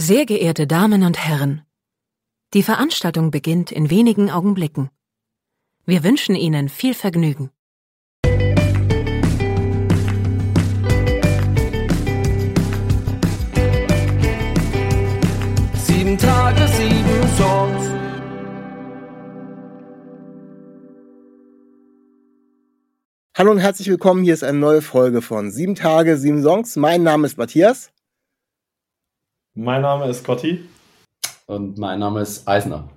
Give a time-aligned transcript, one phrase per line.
[0.00, 1.62] Sehr geehrte Damen und Herren,
[2.54, 4.90] die Veranstaltung beginnt in wenigen Augenblicken.
[5.86, 7.50] Wir wünschen Ihnen viel Vergnügen.
[15.74, 17.90] Sieben Tage, sieben Songs.
[23.36, 24.22] Hallo und herzlich willkommen.
[24.22, 26.76] Hier ist eine neue Folge von Sieben Tage, sieben Songs.
[26.76, 27.90] Mein Name ist Matthias.
[29.60, 30.64] Mein Name ist Gotti.
[31.46, 32.88] Und mein Name ist Eisner.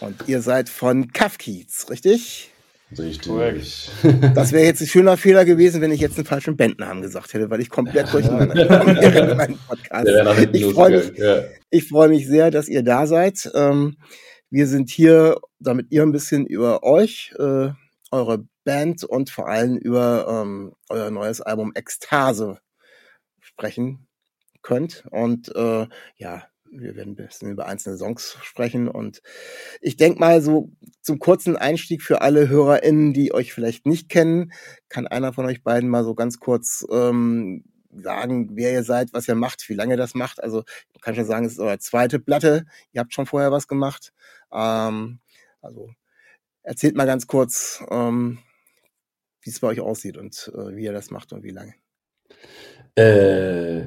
[0.00, 2.50] Und ihr seid von Kafkiez, richtig?
[2.98, 3.28] Richtig.
[3.28, 3.90] Korrekt.
[4.34, 7.50] Das wäre jetzt ein schöner Fehler gewesen, wenn ich jetzt einen falschen Bandnamen gesagt hätte,
[7.50, 10.08] weil ich komplett durcheinander gekommen wäre in meinem Podcast.
[10.08, 11.14] Ich freue mich, losgegangen.
[11.16, 11.42] Ja.
[11.68, 13.50] ich freue mich sehr, dass ihr da seid.
[13.54, 13.98] Ähm,
[14.48, 17.68] wir sind hier, damit ihr ein bisschen über euch, äh,
[18.10, 22.60] eure Band und vor allem über ähm, euer neues Album Ekstase
[23.42, 24.03] sprechen
[24.64, 25.04] könnt.
[25.10, 28.88] Und äh, ja, wir werden ein bisschen über einzelne Songs sprechen.
[28.88, 29.22] Und
[29.80, 34.52] ich denke mal, so zum kurzen Einstieg für alle HörerInnen, die euch vielleicht nicht kennen,
[34.88, 39.28] kann einer von euch beiden mal so ganz kurz ähm, sagen, wer ihr seid, was
[39.28, 40.42] ihr macht, wie lange ihr das macht.
[40.42, 42.66] Also ich kann schon sagen, es ist eure zweite Platte.
[42.92, 44.12] Ihr habt schon vorher was gemacht.
[44.52, 45.20] Ähm,
[45.60, 45.90] also
[46.62, 48.38] erzählt mal ganz kurz, ähm,
[49.42, 51.74] wie es bei euch aussieht und äh, wie ihr das macht und wie lange.
[52.96, 53.86] Äh,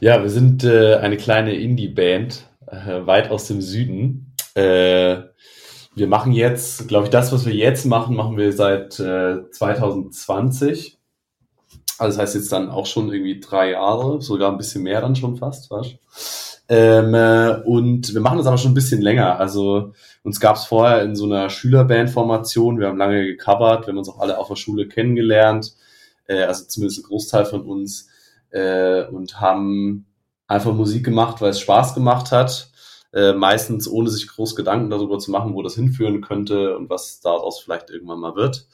[0.00, 4.34] ja, wir sind äh, eine kleine Indie-Band, äh, weit aus dem Süden.
[4.54, 5.22] Äh,
[5.96, 10.98] wir machen jetzt, glaube ich, das, was wir jetzt machen, machen wir seit äh, 2020.
[11.98, 15.14] Also das heißt jetzt dann auch schon irgendwie drei Jahre, sogar ein bisschen mehr dann
[15.14, 15.96] schon fast, weißt
[16.68, 19.38] ähm, äh, Und wir machen das aber schon ein bisschen länger.
[19.38, 19.92] Also
[20.24, 24.08] uns gab es vorher in so einer Schülerband-Formation, wir haben lange gecovert, wir haben uns
[24.08, 25.74] auch alle auf der Schule kennengelernt,
[26.26, 28.08] äh, also zumindest ein Großteil von uns,
[28.54, 30.06] äh, und haben
[30.46, 32.70] einfach Musik gemacht, weil es Spaß gemacht hat.
[33.12, 37.20] Äh, meistens ohne sich groß Gedanken darüber zu machen, wo das hinführen könnte und was
[37.20, 38.66] daraus vielleicht irgendwann mal wird.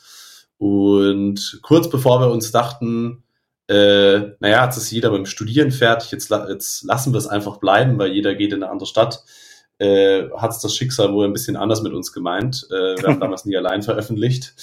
[0.57, 3.23] Und kurz bevor wir uns dachten,
[3.69, 7.99] äh, naja, jetzt ist jeder beim Studieren fertig, jetzt, jetzt lassen wir es einfach bleiben,
[7.99, 9.25] weil jeder geht in eine andere Stadt,
[9.81, 12.69] äh, hat es das Schicksal wohl ein bisschen anders mit uns gemeint.
[12.71, 14.55] Äh, wir haben damals nie allein veröffentlicht.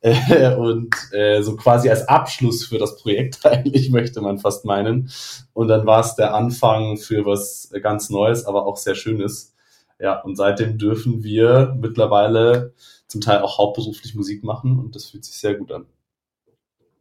[0.00, 5.10] Äh, und äh, so quasi als Abschluss für das Projekt eigentlich, möchte man fast meinen.
[5.52, 9.54] Und dann war es der Anfang für was ganz Neues, aber auch sehr Schönes.
[10.00, 12.74] Ja, und seitdem dürfen wir mittlerweile
[13.06, 15.86] zum Teil auch hauptberuflich Musik machen und das fühlt sich sehr gut an.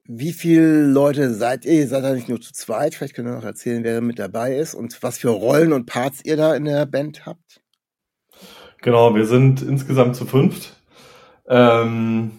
[0.06, 1.74] Wie viele Leute seid ihr?
[1.74, 2.94] Ihr seid ja nicht nur zu zweit.
[2.94, 6.22] Vielleicht könnt ihr noch erzählen, wer mit dabei ist und was für Rollen und Parts
[6.24, 7.63] ihr da in der Band habt.
[8.84, 10.76] Genau, wir sind insgesamt zu fünft.
[11.48, 12.32] Ähm,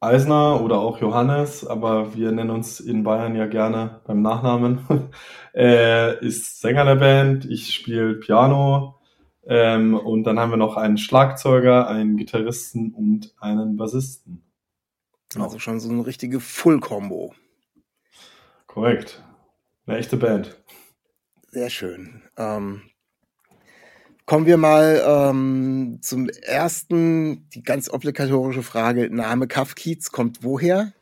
[0.00, 5.10] Eisner oder auch Johannes, aber wir nennen uns in Bayern ja gerne beim Nachnamen,
[5.54, 7.44] äh, ist Sänger der Band.
[7.44, 8.98] Ich spiele Piano.
[9.44, 14.42] Ähm, und dann haben wir noch einen Schlagzeuger, einen Gitarristen und einen Bassisten.
[15.34, 15.44] Genau.
[15.44, 17.34] Also schon so eine richtige Full-Combo.
[18.66, 19.22] Korrekt.
[19.86, 20.56] Eine echte Band.
[21.50, 22.22] Sehr schön.
[22.38, 22.84] Ähm,
[24.26, 29.14] kommen wir mal ähm, zum ersten, die ganz obligatorische Frage.
[29.14, 30.92] Name Kafkiez kommt woher?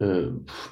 [0.00, 0.28] Äh,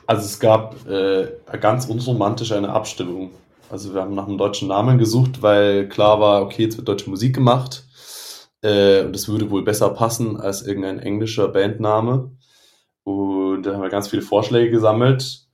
[0.07, 1.29] Also es gab äh,
[1.61, 3.31] ganz unromantisch eine Abstimmung.
[3.71, 7.11] Also wir haben nach einem deutschen Namen gesucht, weil klar war, okay, jetzt wird deutsche
[7.11, 7.85] Musik gemacht.
[8.63, 12.31] Äh, und es würde wohl besser passen als irgendein englischer Bandname.
[13.05, 15.46] Und da haben wir ganz viele Vorschläge gesammelt.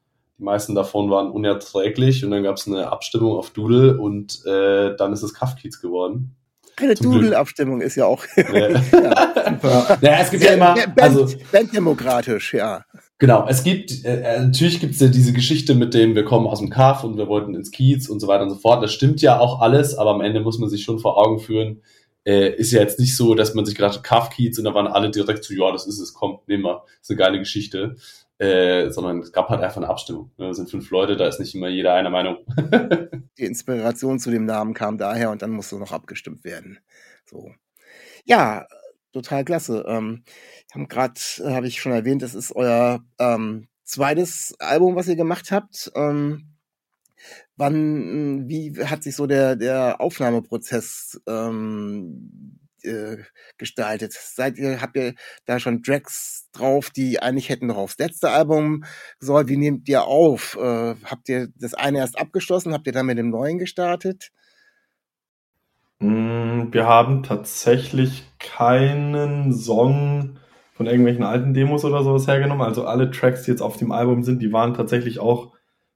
[0.42, 2.24] Die meisten davon waren unerträglich.
[2.24, 6.34] Und dann gab es eine Abstimmung auf Doodle und äh, dann ist es Kafkiez geworden.
[6.74, 6.96] Eine.
[6.96, 8.68] Doodle-Abstimmung ist ja auch Ja.
[8.70, 9.98] ja.
[10.00, 12.84] Naja, es gibt ja immer, Band, also banddemokratisch, ja.
[13.18, 16.48] Genau, es gibt, äh, äh, natürlich gibt es ja diese Geschichte mit dem, wir kommen
[16.48, 18.82] aus dem Kaff und wir wollten ins Kiez und so weiter und so fort.
[18.82, 21.82] Das stimmt ja auch alles, aber am Ende muss man sich schon vor Augen führen,
[22.24, 24.74] äh, ist ja jetzt nicht so, dass man sich gedacht hat, Kaff, Kiez und da
[24.74, 27.94] waren alle direkt so, ja, das ist es, kommt, nehmen wir, ist eine geile Geschichte.
[28.42, 30.32] Äh, sondern es gab halt einfach eine Abstimmung.
[30.36, 30.48] Ne?
[30.48, 32.38] Es sind fünf Leute, da ist nicht immer jeder einer Meinung.
[33.38, 36.80] Die Inspiration zu dem Namen kam daher und dann musste noch abgestimmt werden.
[37.24, 37.52] So.
[38.24, 38.66] Ja,
[39.12, 39.84] total klasse.
[39.86, 40.24] Ähm,
[40.74, 41.20] haben gerade,
[41.54, 45.92] habe ich schon erwähnt, das ist euer ähm, zweites Album, was ihr gemacht habt.
[45.94, 46.56] Ähm,
[47.56, 53.18] wann, wie hat sich so der, der Aufnahmeprozess ähm, äh,
[53.58, 54.12] gestaltet?
[54.12, 55.14] Seid ihr, habt ihr
[55.46, 58.84] da schon Tracks drauf, die eigentlich hätten noch aufs letzte Album
[59.20, 59.48] sollen?
[59.48, 60.56] Wie nehmt ihr auf?
[60.60, 62.72] Äh, habt ihr das eine erst abgeschlossen?
[62.72, 64.30] Habt ihr dann mit dem neuen gestartet?
[66.00, 70.38] Mm, Wir haben tatsächlich keinen Song
[70.74, 72.66] von irgendwelchen alten Demos oder sowas hergenommen.
[72.66, 75.52] Also alle Tracks, die jetzt auf dem Album sind, die waren tatsächlich auch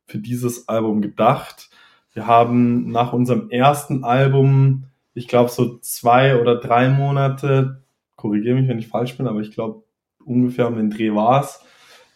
[0.06, 1.70] für dieses Album gedacht.
[2.14, 4.84] wir haben nach unserem ersten Album,
[5.16, 7.82] ich glaube so zwei oder drei Monate,
[8.16, 9.82] korrigiere mich, wenn ich falsch bin, aber ich glaube
[10.24, 11.60] ungefähr um den Dreh war es.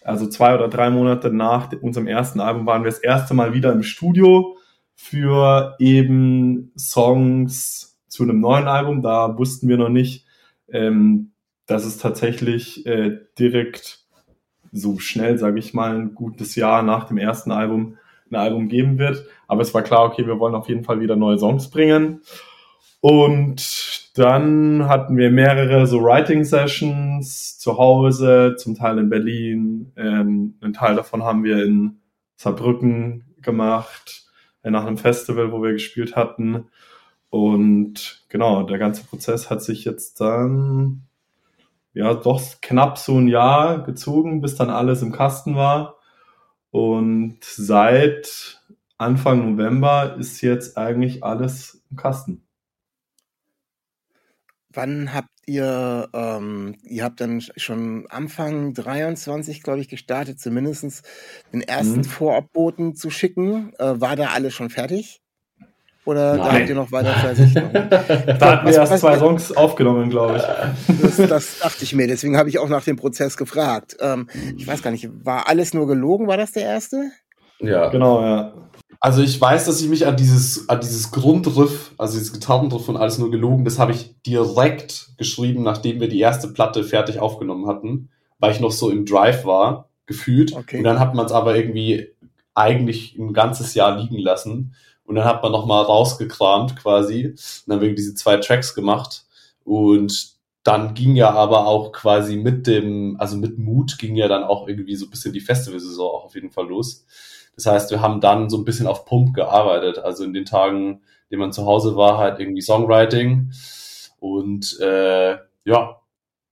[0.04, 3.72] Also zwei oder drei Monate nach unserem ersten Album waren wir das erste Mal wieder
[3.72, 4.56] im Studio
[4.94, 9.02] für eben Songs zu einem neuen Album.
[9.02, 10.26] Da wussten wir noch nicht,
[10.68, 11.32] ähm,
[11.66, 14.00] dass es tatsächlich äh, direkt
[14.72, 17.96] so schnell, sage ich mal, ein gutes Jahr nach dem ersten Album
[18.30, 19.24] ein Album geben wird.
[19.48, 22.20] Aber es war klar, okay, wir wollen auf jeden Fall wieder neue Songs bringen.
[23.00, 29.92] Und dann hatten wir mehrere so Writing Sessions zu Hause, zum Teil in Berlin.
[29.96, 32.00] Ähm, einen Teil davon haben wir in
[32.36, 34.24] Saarbrücken gemacht,
[34.62, 36.68] äh, nach einem Festival, wo wir gespielt hatten.
[37.30, 41.02] Und genau, der ganze Prozess hat sich jetzt dann
[41.94, 45.96] ja doch knapp so ein Jahr gezogen, bis dann alles im Kasten war.
[46.70, 48.60] Und seit
[48.98, 52.42] Anfang November ist jetzt eigentlich alles im Kasten.
[54.72, 61.02] Wann habt ihr, ähm, ihr habt dann schon Anfang 23, glaube ich, gestartet, zumindest
[61.52, 62.04] den ersten mhm.
[62.04, 63.72] Vorabboten zu schicken.
[63.78, 65.20] Äh, war da alles schon fertig?
[66.04, 66.38] Oder Nein.
[66.38, 67.72] da habt ihr noch weiter Versicherung?
[67.72, 70.96] da hatten wir erst zwei Songs aufgenommen, glaube ich.
[71.02, 73.96] Das, das, dachte ich mir, deswegen habe ich auch nach dem Prozess gefragt.
[74.00, 76.26] Ähm, ich weiß gar nicht, war alles nur gelogen?
[76.26, 77.10] War das der erste?
[77.58, 77.90] Ja.
[77.90, 78.52] Genau, ja.
[79.02, 82.98] Also ich weiß, dass ich mich an dieses, an dieses Grundriff, also dieses Gitarrenriff von
[82.98, 87.66] alles nur gelogen, das habe ich direkt geschrieben, nachdem wir die erste Platte fertig aufgenommen
[87.66, 90.54] hatten, weil ich noch so im Drive war, gefühlt.
[90.54, 90.78] Okay.
[90.78, 92.14] Und dann hat man es aber irgendwie
[92.54, 94.74] eigentlich ein ganzes Jahr liegen lassen.
[95.04, 97.28] Und dann hat man nochmal rausgekramt quasi.
[97.28, 99.24] Und dann haben wir diese zwei Tracks gemacht.
[99.64, 104.44] Und dann ging ja aber auch quasi mit dem, also mit Mut ging ja dann
[104.44, 107.06] auch irgendwie so ein bisschen die Festivalsaison auch auf jeden Fall los.
[107.54, 109.98] Das heißt, wir haben dann so ein bisschen auf Pump gearbeitet.
[109.98, 111.00] Also in den Tagen, in
[111.30, 113.52] denen man zu Hause war, halt irgendwie Songwriting
[114.18, 116.00] und äh, ja,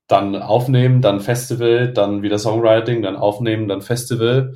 [0.07, 4.55] dann aufnehmen, dann Festival, dann wieder Songwriting, dann aufnehmen, dann Festival.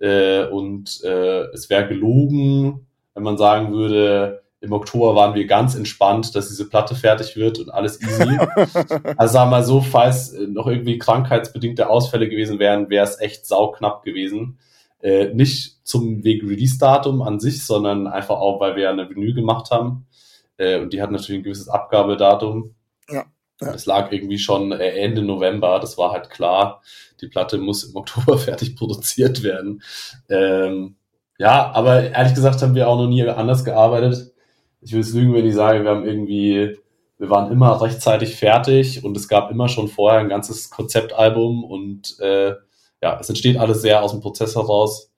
[0.00, 5.74] Äh, und äh, es wäre gelogen, wenn man sagen würde, im Oktober waren wir ganz
[5.74, 8.24] entspannt, dass diese Platte fertig wird und alles easy.
[9.16, 13.46] also sagen wir mal so, falls noch irgendwie krankheitsbedingte Ausfälle gewesen wären, wäre es echt
[13.46, 14.58] sauknapp gewesen.
[15.02, 19.34] Äh, nicht zum wegen Release-Datum an sich, sondern einfach auch, weil wir ja eine Vinyl
[19.34, 20.06] gemacht haben.
[20.56, 22.74] Äh, und die hat natürlich ein gewisses Abgabedatum.
[23.08, 23.24] Ja.
[23.60, 23.72] ja.
[23.72, 26.82] Das lag irgendwie schon äh, Ende November, das war halt klar.
[27.20, 29.82] Die Platte muss im Oktober fertig produziert werden.
[30.28, 30.96] Ähm,
[31.38, 34.32] ja, aber ehrlich gesagt haben wir auch noch nie anders gearbeitet.
[34.80, 36.78] Ich will es lügen, wenn ich sage, wir haben irgendwie,
[37.18, 42.18] wir waren immer rechtzeitig fertig und es gab immer schon vorher ein ganzes Konzeptalbum und
[42.20, 42.54] äh,
[43.02, 45.12] ja, es entsteht alles sehr aus dem Prozess heraus.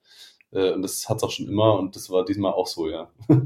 [0.51, 3.09] Äh, und das hat es auch schon immer und das war diesmal auch so, ja.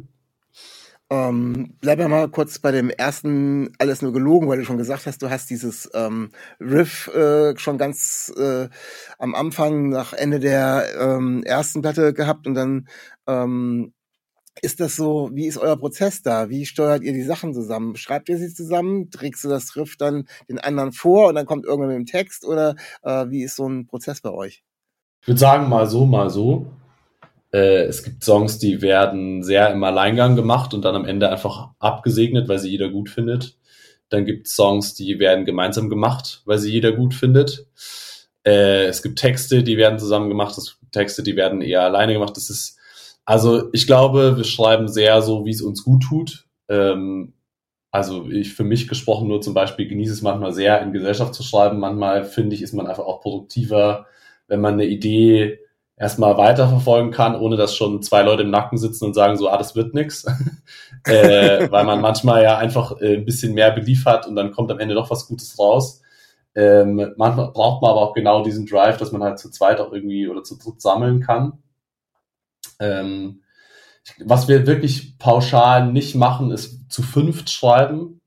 [1.09, 5.21] Ähm, bleib mal kurz bei dem ersten alles nur gelogen, weil du schon gesagt hast,
[5.21, 8.67] du hast dieses ähm, Riff äh, schon ganz äh,
[9.19, 12.87] am Anfang nach Ende der ähm, ersten Platte gehabt und dann
[13.27, 13.93] ähm,
[14.61, 16.49] ist das so, wie ist euer Prozess da?
[16.49, 17.95] Wie steuert ihr die Sachen zusammen?
[17.95, 19.09] Schreibt ihr sie zusammen?
[19.09, 22.45] Trägst du das Riff dann den anderen vor und dann kommt irgendwann mit dem Text?
[22.45, 24.63] Oder äh, wie ist so ein Prozess bei euch?
[25.21, 26.67] Ich würde sagen, mal so, mal so.
[27.51, 31.69] Äh, es gibt Songs, die werden sehr im Alleingang gemacht und dann am Ende einfach
[31.79, 33.57] abgesegnet, weil sie jeder gut findet.
[34.09, 37.67] Dann gibt es Songs, die werden gemeinsam gemacht, weil sie jeder gut findet.
[38.45, 40.57] Äh, es gibt Texte, die werden zusammen gemacht.
[40.57, 42.35] Es gibt Texte, die werden eher alleine gemacht.
[42.35, 42.77] Das ist,
[43.25, 46.47] also ich glaube, wir schreiben sehr so, wie es uns gut tut.
[46.69, 47.33] Ähm,
[47.91, 51.43] also ich für mich gesprochen nur zum Beispiel genieße es manchmal sehr, in Gesellschaft zu
[51.43, 51.79] schreiben.
[51.79, 54.07] Manchmal finde ich, ist man einfach auch produktiver,
[54.47, 55.59] wenn man eine Idee
[55.95, 59.57] erstmal weiterverfolgen kann, ohne dass schon zwei Leute im Nacken sitzen und sagen so, ah,
[59.57, 60.25] das wird nix.
[61.05, 64.71] äh, weil man manchmal ja einfach äh, ein bisschen mehr Belief hat und dann kommt
[64.71, 66.01] am Ende doch was Gutes raus.
[66.55, 69.91] Ähm, manchmal braucht man aber auch genau diesen Drive, dass man halt zu zweit auch
[69.91, 71.62] irgendwie oder zu dritt sammeln kann.
[72.79, 73.41] Ähm,
[74.19, 78.21] was wir wirklich pauschal nicht machen, ist zu fünft schreiben.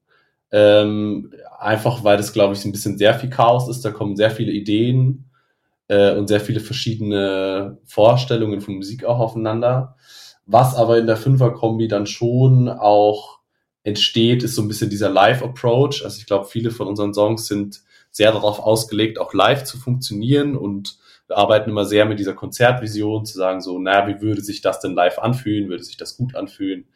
[0.50, 3.84] Ähm, einfach weil das, glaube ich, ein bisschen sehr viel Chaos ist.
[3.84, 5.30] Da kommen sehr viele Ideen
[5.88, 9.96] äh, und sehr viele verschiedene Vorstellungen von Musik auch aufeinander.
[10.46, 13.40] Was aber in der Fünfer-Kombi dann schon auch
[13.82, 16.04] entsteht, ist so ein bisschen dieser Live-Approach.
[16.04, 20.56] Also ich glaube, viele von unseren Songs sind sehr darauf ausgelegt, auch live zu funktionieren
[20.56, 24.60] und wir arbeiten immer sehr mit dieser Konzertvision, zu sagen so, naja, wie würde sich
[24.60, 25.68] das denn live anfühlen?
[25.68, 26.86] Würde sich das gut anfühlen?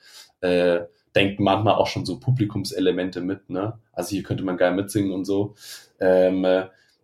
[0.41, 0.83] Äh,
[1.15, 3.79] denken manchmal auch schon so Publikumselemente mit, ne?
[3.93, 5.55] Also hier könnte man geil mitsingen und so.
[5.99, 6.47] Ähm,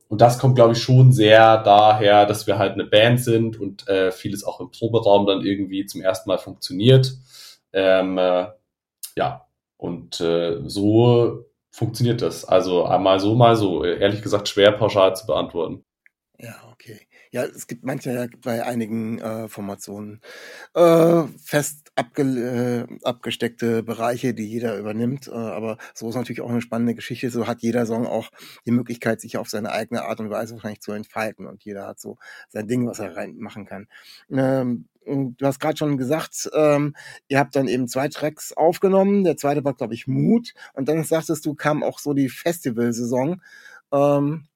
[0.08, 3.88] und das kommt, glaube ich, schon sehr daher, dass wir halt eine Band sind und
[3.88, 7.12] äh, vieles auch im Proberaum dann irgendwie zum ersten Mal funktioniert.
[7.72, 8.46] Ähm, äh,
[9.16, 12.44] ja, und äh, so funktioniert das.
[12.44, 13.84] Also mal so, mal so.
[13.84, 15.84] Ehrlich gesagt, schwer pauschal zu beantworten.
[16.38, 17.05] Ja, okay.
[17.30, 20.20] Ja, es gibt manche bei einigen äh, Formationen
[20.74, 25.28] äh, fest abge äh, abgesteckte Bereiche, die jeder übernimmt.
[25.28, 27.30] Äh, aber so ist natürlich auch eine spannende Geschichte.
[27.30, 28.30] So hat jeder Song auch
[28.66, 31.46] die Möglichkeit, sich auf seine eigene Art und Weise wahrscheinlich zu entfalten.
[31.46, 32.18] Und jeder hat so
[32.48, 33.88] sein Ding, was er reinmachen kann.
[34.30, 36.94] Ähm, du hast gerade schon gesagt, ähm,
[37.28, 39.24] ihr habt dann eben zwei Tracks aufgenommen.
[39.24, 40.54] Der zweite war, glaube ich, Mut.
[40.74, 43.42] Und dann sagtest du, kam auch so die Festivalsaison.
[43.92, 44.46] Ähm,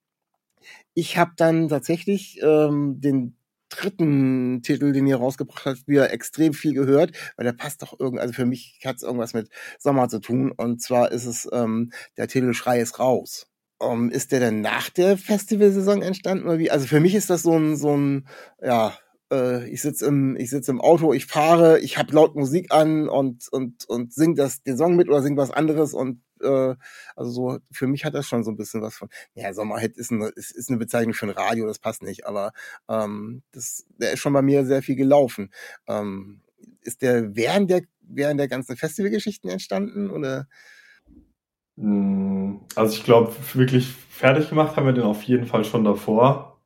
[0.94, 3.36] ich habe dann tatsächlich ähm, den
[3.70, 8.20] dritten Titel, den ihr rausgebracht habt, wieder extrem viel gehört, weil der passt doch irgendwie,
[8.20, 10.52] also für mich hat es irgendwas mit Sommer zu tun.
[10.52, 13.46] Und zwar ist es ähm, der Titel Schrei ist raus.
[13.78, 16.70] Um, ähm, ist der denn nach der Festivalsaison entstanden oder wie?
[16.70, 18.28] Also für mich ist das so ein, so ein,
[18.62, 18.92] ja,
[19.32, 23.08] äh, ich sitze im, ich sitze im Auto, ich fahre, ich habe laut Musik an
[23.08, 26.74] und und und sing das den Song mit oder sing was anderes und äh,
[27.16, 29.08] also so für mich hat das schon so ein bisschen was von.
[29.34, 32.52] Ja, Sommerhit ist eine ist, ist eine Bezeichnung für ein Radio, das passt nicht, aber
[32.88, 35.50] ähm, das der ist schon bei mir sehr viel gelaufen.
[35.86, 36.42] Ähm,
[36.82, 40.46] ist der während der während der ganzen Festivalgeschichten entstanden oder?
[41.78, 46.60] Hm, also ich glaube, wirklich fertig gemacht haben wir den auf jeden Fall schon davor.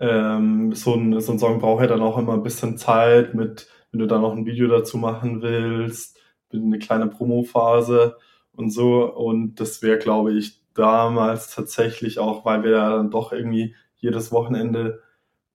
[0.00, 3.68] Ähm, so, ein, so ein Song braucht ja dann auch immer ein bisschen Zeit, mit,
[3.90, 6.18] wenn du dann noch ein Video dazu machen willst,
[6.52, 8.16] eine kleine Promo-Phase
[8.58, 9.04] und so.
[9.04, 14.30] Und das wäre, glaube ich, damals tatsächlich auch, weil wir ja dann doch irgendwie jedes
[14.32, 15.00] Wochenende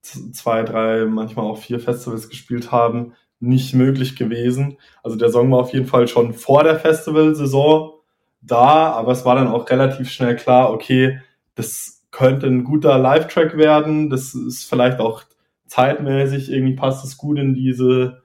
[0.02, 4.78] zwei, drei, manchmal auch vier Festivals gespielt haben, nicht möglich gewesen.
[5.02, 7.94] Also der Song war auf jeden Fall schon vor der Festivalsaison
[8.42, 11.20] da, aber es war dann auch relativ schnell klar, okay,
[11.56, 14.10] das könnte ein guter Live-Track werden.
[14.10, 15.24] Das ist vielleicht auch
[15.68, 18.23] zeitmäßig, irgendwie passt es gut in diese,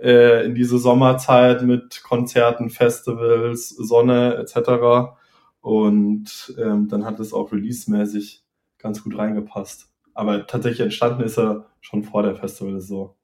[0.00, 5.14] äh, in diese Sommerzeit mit Konzerten, Festivals, Sonne etc.
[5.60, 8.44] Und ähm, dann hat es auch release-mäßig
[8.78, 9.88] ganz gut reingepasst.
[10.14, 13.14] Aber tatsächlich entstanden ist er schon vor der Festival-Saison.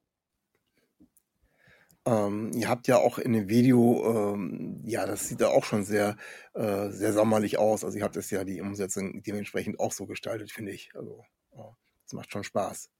[2.06, 5.84] Ähm, ihr habt ja auch in dem Video, ähm, ja, das sieht ja auch schon
[5.84, 6.16] sehr,
[6.52, 7.82] äh, sehr sommerlich aus.
[7.82, 10.90] Also ihr habt es ja die Umsetzung dementsprechend auch so gestaltet, finde ich.
[10.94, 11.72] Also, oh,
[12.04, 12.90] das macht schon Spaß.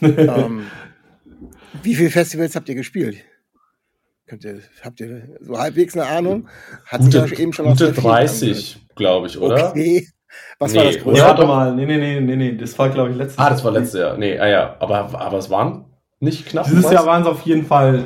[0.02, 0.66] ähm,
[1.82, 3.18] wie viele Festivals habt ihr gespielt?
[4.26, 6.48] Könnt ihr, habt ihr so halbwegs eine Ahnung?
[6.86, 9.70] Hat gute, sich eben schon gute 30, glaube ich, oder?
[9.70, 10.06] Okay.
[10.58, 11.20] Was nee, war das größte?
[11.20, 11.74] Ja, warte mal.
[11.74, 12.56] Nee, nee, nee, nee, nee.
[12.56, 13.46] Das war, glaube ich, letztes Jahr.
[13.46, 14.18] Ah, das war letztes Jahr.
[14.18, 14.76] Nee, ah ja.
[14.80, 15.86] Aber, aber es waren
[16.20, 16.66] nicht knapp.
[16.66, 16.92] Dieses was?
[16.92, 18.04] Jahr waren es auf jeden Fall,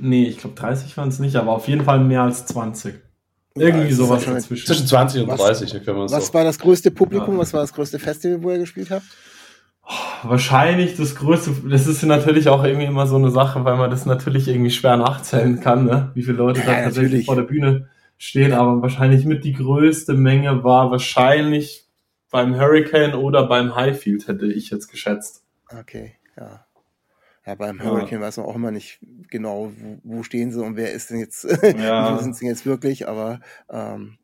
[0.00, 2.94] nee, ich glaube 30 waren es nicht, aber auf jeden Fall mehr als 20.
[3.54, 4.66] Irgendwie ja, sowas dazwischen.
[4.66, 6.34] Zwischen 20 und 30, was, können wir Was so.
[6.34, 7.34] war das größte Publikum?
[7.34, 7.40] Ja.
[7.40, 9.04] Was war das größte Festival, wo ihr gespielt habt?
[10.22, 14.04] Wahrscheinlich das größte, das ist natürlich auch irgendwie immer so eine Sache, weil man das
[14.04, 16.10] natürlich irgendwie schwer nachzählen kann, ne?
[16.14, 17.26] wie viele Leute ja, da tatsächlich natürlich.
[17.26, 21.86] vor der Bühne stehen, aber wahrscheinlich mit die größte Menge war wahrscheinlich
[22.30, 25.44] beim Hurricane oder beim Highfield, hätte ich jetzt geschätzt.
[25.70, 26.66] Okay, ja.
[27.46, 28.26] Ja, beim Hurricane ja.
[28.26, 28.98] weiß man auch immer nicht
[29.30, 31.44] genau, wo, wo stehen sie und wer ist denn jetzt,
[31.78, 32.14] ja.
[32.14, 33.40] wo sind sie jetzt wirklich, aber
[33.70, 34.18] ähm,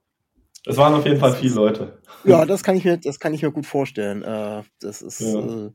[0.67, 1.99] es waren auf jeden Fall viele Leute.
[2.25, 4.23] Ja, das kann ich mir, das kann ich mir gut vorstellen.
[4.23, 5.39] Äh, das ist ja.
[5.39, 5.67] äh,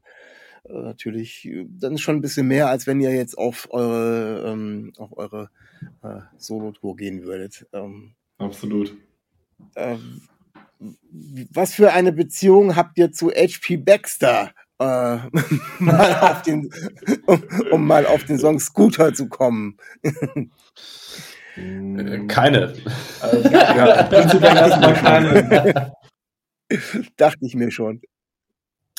[0.68, 5.16] äh natürlich dann schon ein bisschen mehr, als wenn ihr jetzt auf eure, ähm, auf
[5.18, 5.50] eure
[6.38, 7.66] Solo-Tour gehen würdet.
[7.72, 8.94] Ähm, Absolut.
[9.76, 9.98] Äh,
[11.52, 14.52] was für eine Beziehung habt ihr zu HP Baxter?
[14.80, 16.70] mal auf den,
[17.26, 19.76] um, um, mal auf den Song Scooter zu kommen.
[21.60, 22.74] Äh, keine.
[23.22, 25.94] Also, ja, prinzipiell erstmal keine.
[27.18, 28.02] Dachte ich mir schon.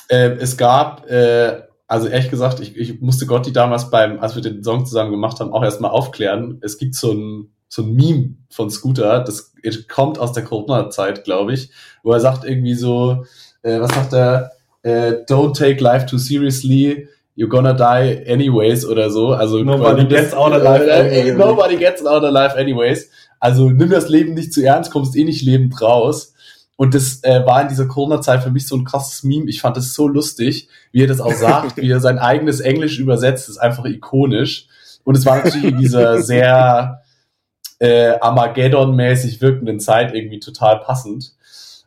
[0.08, 4.42] Äh, es gab, äh, also ehrlich gesagt, ich, ich musste Gotti damals beim, als wir
[4.42, 6.58] den Song zusammen gemacht haben, auch erstmal aufklären.
[6.62, 9.54] Es gibt so ein, so ein Meme von Scooter, das
[9.88, 11.70] kommt aus der Corona-Zeit, glaube ich,
[12.02, 13.24] wo er sagt irgendwie so,
[13.62, 14.52] äh, was sagt er?
[14.82, 17.08] äh, Don't take life too seriously,
[17.40, 19.32] you're gonna die anyways oder so.
[19.32, 20.86] Also nobody gets out alive.
[20.86, 23.10] Äh, nobody gets out alive anyways.
[23.40, 26.34] Also nimm das Leben nicht zu ernst, kommst eh nicht lebend raus.
[26.76, 29.48] Und das äh, war in dieser Corona-Zeit für mich so ein krasses Meme.
[29.48, 32.98] Ich fand das so lustig, wie er das auch sagt, wie er sein eigenes Englisch
[32.98, 34.66] übersetzt, das ist einfach ikonisch.
[35.04, 37.00] Und es war natürlich in dieser sehr
[37.78, 41.32] äh, Armageddon-mäßig wirkenden Zeit irgendwie total passend.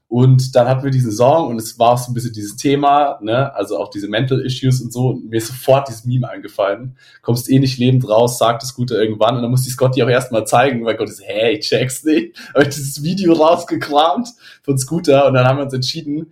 [0.08, 3.54] Und dann hatten wir diesen Song und es war so ein bisschen dieses Thema, ne,
[3.56, 5.08] also auch diese Mental Issues und so.
[5.10, 6.98] Und mir ist sofort dieses Meme eingefallen.
[7.24, 9.36] Kommst eh nicht lebend raus, sagt das Gute irgendwann.
[9.36, 12.38] Und dann musste ich Scotty auch erstmal zeigen, weil Gott ist, hey, ich check's nicht.
[12.54, 14.30] Habe ich dieses Video rausgekramt
[14.62, 16.32] von Scooter und dann haben wir uns entschieden,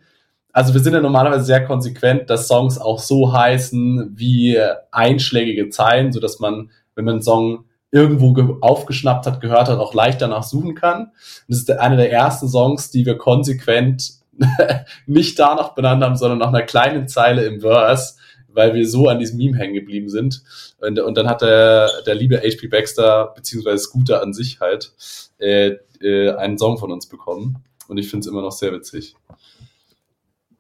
[0.54, 4.60] also wir sind ja normalerweise sehr konsequent, dass Songs auch so heißen wie
[4.92, 9.94] einschlägige Zeilen, so dass man, wenn man einen Song irgendwo aufgeschnappt hat, gehört hat, auch
[9.94, 11.04] leicht danach suchen kann.
[11.04, 11.12] Und
[11.50, 14.14] das ist einer der ersten Songs, die wir konsequent
[15.06, 18.16] nicht danach benannt haben, sondern nach einer kleinen Zeile im Verse,
[18.48, 20.42] weil wir so an diesem Meme hängen geblieben sind.
[20.80, 24.94] Und, und dann hat der, der liebe HP Baxter, beziehungsweise Scooter an sich halt,
[25.40, 27.64] äh, äh, einen Song von uns bekommen.
[27.88, 29.16] Und ich finde es immer noch sehr witzig.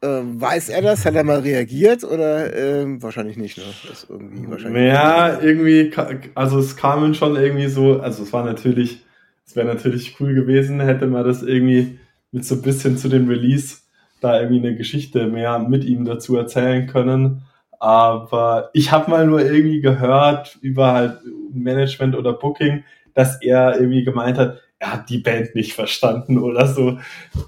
[0.03, 1.05] Ähm, weiß er das?
[1.05, 3.57] Hat er mal reagiert oder ähm, wahrscheinlich nicht?
[3.57, 3.63] Ne?
[3.87, 5.91] Das irgendwie wahrscheinlich ja, irgendwie,
[6.33, 9.05] also es kam schon irgendwie so, also es war natürlich,
[9.45, 11.99] es wäre natürlich cool gewesen, hätte man das irgendwie
[12.31, 13.77] mit so ein bisschen zu dem Release
[14.21, 17.43] da irgendwie eine Geschichte mehr mit ihm dazu erzählen können.
[17.79, 21.19] Aber ich habe mal nur irgendwie gehört über halt
[21.51, 26.65] Management oder Booking, dass er irgendwie gemeint hat, er hat die Band nicht verstanden oder
[26.65, 26.97] so.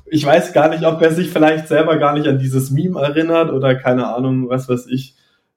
[0.05, 3.49] Ich weiß gar nicht, ob er sich vielleicht selber gar nicht an dieses Meme erinnert
[3.51, 5.15] oder keine Ahnung, was weiß ich.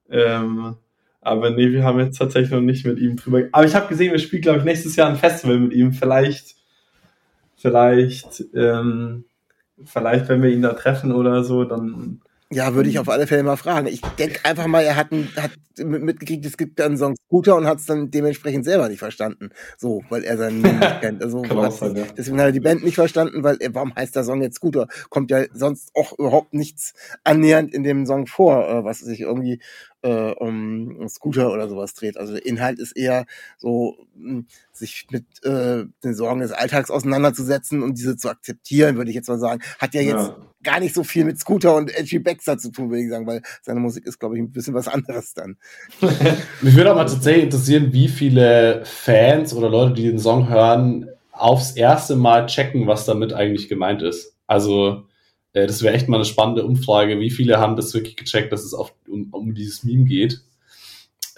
[0.08, 0.76] Ähm,
[1.20, 3.42] aber nee, wir haben jetzt tatsächlich noch nicht mit ihm drüber.
[3.52, 5.92] Aber ich habe gesehen, wir spielen, glaube ich, nächstes Jahr ein Festival mit ihm.
[5.92, 6.56] Vielleicht,
[7.56, 9.26] vielleicht, ähm,
[9.84, 13.42] vielleicht, wenn wir ihn da treffen oder so, dann ja, würde ich auf alle Fälle
[13.42, 13.88] mal fragen.
[13.88, 17.78] Ich denke einfach mal, er hat, hat mitgekriegt, es gibt einen Song Scooter und hat
[17.78, 19.50] es dann dementsprechend selber nicht verstanden.
[19.76, 21.22] So, weil er seinen Namen nicht kennt.
[21.24, 22.04] Also, sein, ja.
[22.16, 24.86] Deswegen hat er die Band nicht verstanden, weil er, warum heißt der Song jetzt Scooter?
[25.10, 29.60] Kommt ja sonst auch überhaupt nichts annähernd in dem Song vor, äh, was sich irgendwie
[30.06, 32.16] äh, um Scooter oder sowas dreht.
[32.16, 33.26] Also der Inhalt ist eher
[33.58, 39.10] so, hm, sich mit äh, den Sorgen des Alltags auseinanderzusetzen und diese zu akzeptieren, würde
[39.10, 39.62] ich jetzt mal sagen.
[39.80, 40.36] Hat ja jetzt ja.
[40.62, 43.42] gar nicht so viel mit Scooter und Edgy Baxter zu tun, würde ich sagen, weil
[43.62, 45.56] seine Musik ist, glaube ich, ein bisschen was anderes dann.
[46.62, 51.08] Mich würde auch mal tatsächlich interessieren, wie viele Fans oder Leute, die den Song hören,
[51.32, 54.36] aufs erste Mal checken, was damit eigentlich gemeint ist.
[54.46, 55.05] Also
[55.56, 57.18] äh, das wäre echt mal eine spannende Umfrage.
[57.18, 60.42] Wie viele haben das wirklich gecheckt, dass es auf, um, um dieses Meme geht?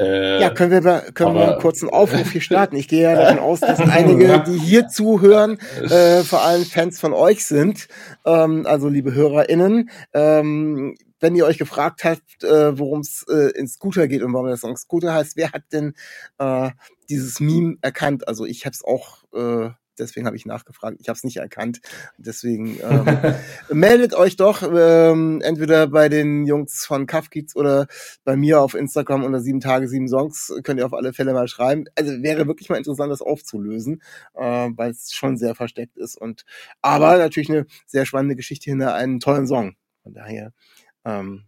[0.01, 2.77] Äh, ja, können wir, mal, können aber, wir einen kurzen Aufruf hier starten?
[2.77, 7.13] Ich gehe ja davon aus, dass einige, die hier zuhören, äh, vor allem Fans von
[7.13, 7.87] euch sind.
[8.25, 13.69] Ähm, also liebe HörerInnen, ähm, wenn ihr euch gefragt habt, äh, worum es äh, in
[13.69, 15.95] Scooter geht und warum der Song Scooter heißt, wer hat denn
[16.39, 16.71] äh,
[17.09, 18.27] dieses Meme erkannt?
[18.27, 20.99] Also ich habe es auch äh, deswegen habe ich nachgefragt.
[21.01, 21.81] Ich habe es nicht erkannt.
[22.17, 23.35] Deswegen ähm,
[23.71, 27.87] meldet euch doch ähm, entweder bei den Jungs von Kafkiz oder
[28.25, 30.53] bei mir auf Instagram unter sieben Tage, sieben Songs.
[30.63, 31.85] Könnt ihr auf alle Fälle mal schreiben.
[31.95, 34.03] Also wäre wirklich mal interessant, das aufzulösen,
[34.35, 36.17] äh, weil es schon sehr versteckt ist.
[36.17, 36.45] Und
[36.83, 39.77] aber natürlich eine sehr spannende Geschichte hinter einem tollen Song.
[40.03, 40.53] Von daher
[41.05, 41.45] ähm,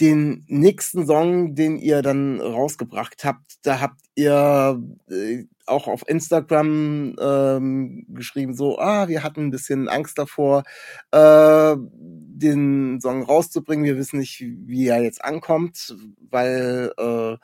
[0.00, 7.16] den nächsten Song, den ihr dann rausgebracht habt, da habt ihr äh, auch auf Instagram
[7.20, 10.64] ähm, geschrieben, so, ah, wir hatten ein bisschen Angst davor,
[11.12, 13.84] äh, den Song rauszubringen.
[13.84, 15.94] Wir wissen nicht, wie er jetzt ankommt,
[16.30, 17.36] weil äh,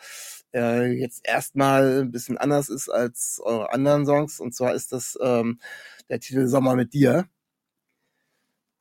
[0.52, 4.40] er jetzt erstmal ein bisschen anders ist als eure anderen Songs.
[4.40, 5.60] Und zwar ist das ähm,
[6.08, 7.26] der Titel Sommer mit dir.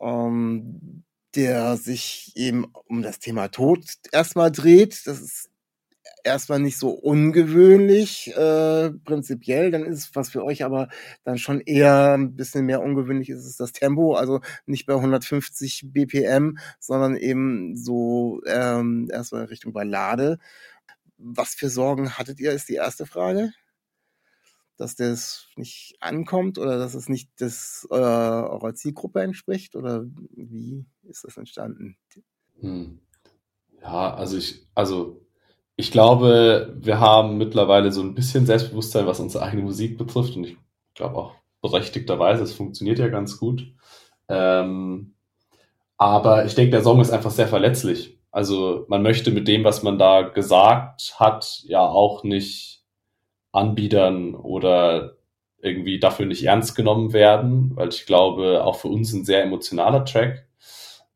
[0.01, 1.03] Ähm,
[1.35, 5.05] der sich eben um das Thema Tod erstmal dreht.
[5.05, 5.49] Das ist
[6.25, 9.71] erstmal nicht so ungewöhnlich, äh, prinzipiell.
[9.71, 10.89] Dann ist was für euch aber
[11.23, 14.15] dann schon eher ein bisschen mehr ungewöhnlich ist es das Tempo.
[14.15, 20.39] Also nicht bei 150 BPM, sondern eben so ähm, erstmal Richtung Ballade.
[21.17, 23.51] Was für Sorgen hattet ihr, ist die erste Frage
[24.77, 29.75] dass das nicht ankommt oder dass es nicht das äh, eurer Zielgruppe entspricht?
[29.75, 31.97] Oder wie ist das entstanden?
[32.59, 32.99] Hm.
[33.81, 35.24] Ja, also ich, also
[35.77, 40.35] ich glaube, wir haben mittlerweile so ein bisschen Selbstbewusstsein, was unsere eigene Musik betrifft.
[40.35, 40.57] Und ich
[40.93, 43.67] glaube auch berechtigterweise, es funktioniert ja ganz gut.
[44.29, 45.15] Ähm,
[45.97, 48.19] aber ich denke, der Song ist einfach sehr verletzlich.
[48.31, 52.83] Also man möchte mit dem, was man da gesagt hat, ja auch nicht
[53.51, 55.15] Anbietern oder
[55.61, 60.05] irgendwie dafür nicht ernst genommen werden, weil ich glaube, auch für uns ein sehr emotionaler
[60.05, 60.47] Track.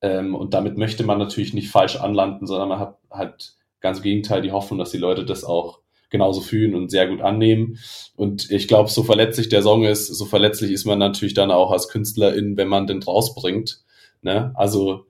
[0.01, 4.03] Ähm, und damit möchte man natürlich nicht falsch anlanden, sondern man hat halt ganz im
[4.03, 7.77] Gegenteil die Hoffnung, dass die Leute das auch genauso fühlen und sehr gut annehmen.
[8.15, 11.71] Und ich glaube, so verletzlich der Song ist, so verletzlich ist man natürlich dann auch
[11.71, 13.81] als Künstlerin, wenn man den rausbringt.
[14.21, 14.51] Ne?
[14.55, 15.05] Also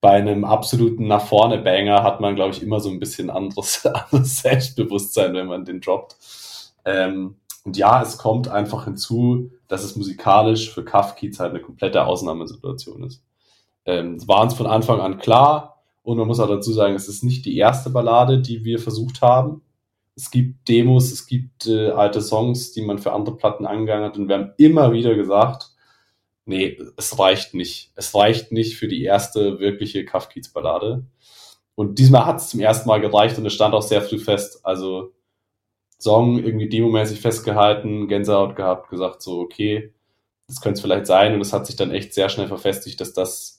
[0.00, 3.84] bei einem absoluten nach vorne Banger hat man, glaube ich, immer so ein bisschen anderes,
[3.86, 6.16] anderes Selbstbewusstsein, wenn man den droppt.
[6.84, 12.06] Ähm, Und ja, es kommt einfach hinzu, dass es musikalisch für Kafkiez halt eine komplette
[12.06, 13.22] Ausnahmesituation ist.
[13.84, 15.77] Ähm, es war uns von Anfang an klar
[16.08, 19.20] und man muss auch dazu sagen, es ist nicht die erste Ballade, die wir versucht
[19.20, 19.60] haben.
[20.16, 24.16] Es gibt Demos, es gibt äh, alte Songs, die man für andere Platten angegangen hat
[24.16, 25.66] und wir haben immer wieder gesagt,
[26.46, 27.92] nee, es reicht nicht.
[27.94, 31.04] Es reicht nicht für die erste wirkliche Kafkiez-Ballade.
[31.74, 34.60] Und diesmal hat es zum ersten Mal gereicht und es stand auch sehr früh fest.
[34.64, 35.12] Also
[35.98, 39.92] Song irgendwie demomäßig festgehalten, Gänsehaut gehabt, gesagt so, okay,
[40.46, 41.34] das könnte es vielleicht sein.
[41.34, 43.57] Und es hat sich dann echt sehr schnell verfestigt, dass das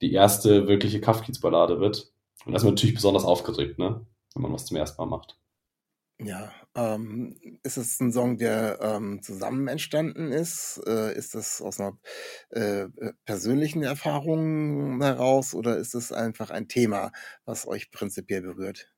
[0.00, 2.12] die erste wirkliche Kafkiez-Ballade wird.
[2.44, 4.06] Und das ist natürlich besonders aufgeregt, ne?
[4.34, 5.36] wenn man was zum ersten Mal macht.
[6.22, 10.80] Ja, ähm, ist es ein Song, der ähm, zusammen entstanden ist?
[10.86, 11.96] Äh, ist das aus einer
[12.50, 17.12] äh, äh, persönlichen Erfahrung heraus oder ist es einfach ein Thema,
[17.46, 18.92] was euch prinzipiell berührt?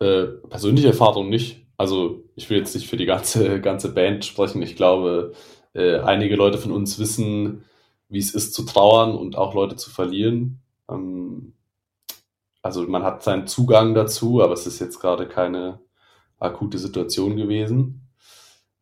[0.00, 1.66] Äh, persönliche Erfahrung nicht.
[1.76, 4.60] Also ich will jetzt nicht für die ganze, ganze Band sprechen.
[4.60, 5.34] Ich glaube,
[5.72, 7.64] äh, einige Leute von uns wissen,
[8.14, 10.62] wie es ist zu trauern und auch Leute zu verlieren.
[10.88, 11.54] Ähm,
[12.62, 15.80] also man hat seinen Zugang dazu, aber es ist jetzt gerade keine
[16.38, 18.08] akute Situation gewesen.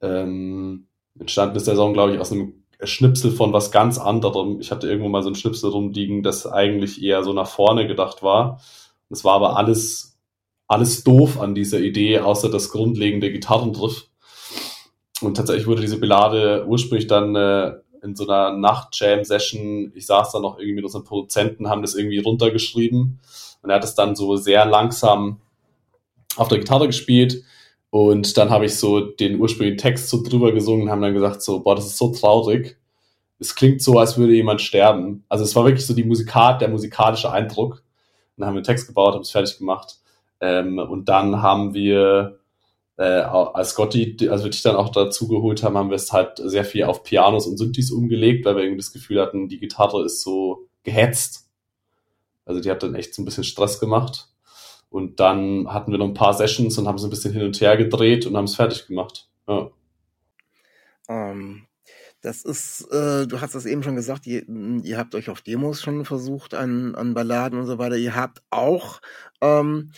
[0.00, 0.86] Ähm,
[1.18, 4.60] entstanden ist der Song, glaube ich, aus einem Schnipsel von was ganz anderem.
[4.60, 8.22] Ich hatte irgendwo mal so ein Schnipsel rumliegen, das eigentlich eher so nach vorne gedacht
[8.22, 8.60] war.
[9.10, 10.18] Es war aber alles,
[10.66, 14.08] alles doof an dieser Idee, außer das grundlegende Gitarrendriff.
[15.20, 20.40] Und tatsächlich wurde diese Ballade ursprünglich dann äh, in so einer Nacht-Jam-Session, ich saß da
[20.40, 23.20] noch irgendwie mit unseren Produzenten, haben das irgendwie runtergeschrieben
[23.62, 25.40] und er hat es dann so sehr langsam
[26.36, 27.44] auf der Gitarre gespielt.
[27.90, 31.42] Und dann habe ich so den ursprünglichen Text so drüber gesungen und haben dann gesagt,
[31.42, 32.78] so, boah, das ist so traurig.
[33.38, 35.24] Es klingt so, als würde jemand sterben.
[35.28, 37.72] Also es war wirklich so die Musikat, der musikalische Eindruck.
[37.74, 37.82] Und
[38.38, 39.98] dann haben wir einen Text gebaut, haben es fertig gemacht.
[40.40, 42.38] Ähm, und dann haben wir,
[43.02, 46.38] äh, als Scotty, also wir dich dann auch dazu geholt haben, haben wir es halt
[46.38, 50.04] sehr viel auf Pianos und Synthes umgelegt, weil wir irgendwie das Gefühl hatten, die Gitarre
[50.04, 51.48] ist so gehetzt.
[52.44, 54.28] Also die hat dann echt so ein bisschen Stress gemacht.
[54.88, 57.60] Und dann hatten wir noch ein paar Sessions und haben so ein bisschen hin und
[57.60, 59.28] her gedreht und haben es fertig gemacht.
[59.48, 59.70] Ja.
[61.08, 61.66] Ähm,
[62.20, 65.80] das ist, äh, du hast das eben schon gesagt, ihr, ihr habt euch auf Demos
[65.80, 67.96] schon versucht an, an Balladen und so weiter.
[67.96, 69.00] Ihr habt auch
[69.40, 69.90] ähm,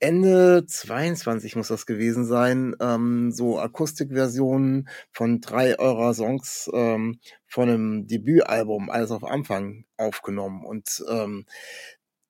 [0.00, 7.68] Ende 22 muss das gewesen sein, ähm, so Akustikversionen von drei eurer Songs ähm, von
[7.68, 10.64] einem Debütalbum, alles auf Anfang aufgenommen.
[10.64, 11.46] Und ähm,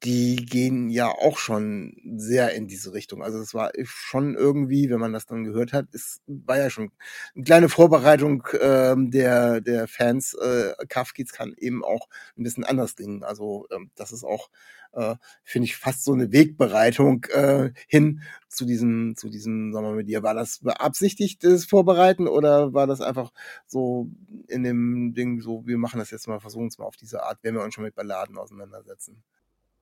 [0.04, 3.22] die gehen ja auch schon sehr in diese Richtung.
[3.22, 6.92] Also es war schon irgendwie, wenn man das dann gehört hat, es war ja schon
[7.34, 10.34] eine kleine Vorbereitung ähm, der der Fans.
[10.34, 13.24] Äh, Kafkiz kann eben auch ein bisschen anders klingen.
[13.24, 14.50] Also ähm, das ist auch,
[14.92, 20.08] äh, finde ich, fast so eine Wegbereitung äh, hin zu diesem zu diesem Sommer mit
[20.08, 20.22] dir.
[20.22, 23.32] War das beabsichtigtes Vorbereiten oder war das einfach
[23.66, 24.10] so
[24.48, 27.38] in dem Ding so, wir machen das jetzt mal, versuchen es mal auf diese Art,
[27.42, 29.22] wenn wir uns schon mit Balladen auseinandersetzen?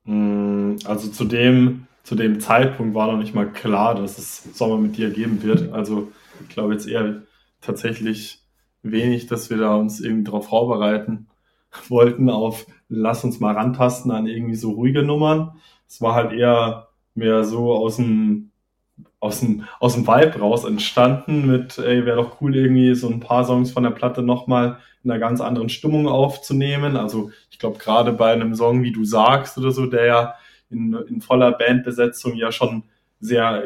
[0.03, 4.77] Mm, also zu dem, zu dem Zeitpunkt war noch nicht mal klar, dass es Sommer
[4.77, 5.71] mit dir geben wird.
[5.73, 7.23] Also ich glaube jetzt eher
[7.61, 8.43] tatsächlich
[8.83, 11.27] wenig, dass wir da uns irgendwie darauf vorbereiten
[11.89, 15.53] wollten auf lass uns mal rantasten an irgendwie so ruhige Nummern.
[15.87, 18.51] Es war halt eher mehr so aus dem
[19.19, 23.19] aus dem, aus dem Vibe raus entstanden mit, ey, wäre doch cool, irgendwie so ein
[23.19, 26.95] paar Songs von der Platte nochmal in einer ganz anderen Stimmung aufzunehmen.
[26.95, 30.33] Also ich glaube, gerade bei einem Song, wie du sagst oder so, der ja
[30.69, 32.83] in, in voller Bandbesetzung ja schon
[33.19, 33.63] sehr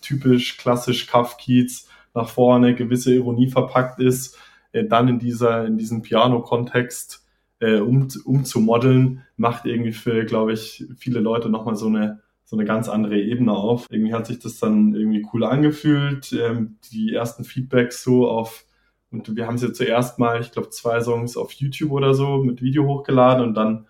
[0.00, 4.38] typisch klassisch Kafkiez nach vorne, gewisse Ironie verpackt ist,
[4.72, 7.24] äh, dann in dieser, in diesem Piano-Kontext
[7.60, 12.64] äh, um, umzumodeln, macht irgendwie für, glaube ich, viele Leute nochmal so eine so eine
[12.64, 13.86] ganz andere Ebene auf.
[13.90, 16.32] Irgendwie hat sich das dann irgendwie cool angefühlt.
[16.32, 18.64] Ähm, die ersten Feedbacks so auf,
[19.10, 22.62] und wir haben ja zuerst mal, ich glaube, zwei Songs auf YouTube oder so mit
[22.62, 23.86] Video hochgeladen und dann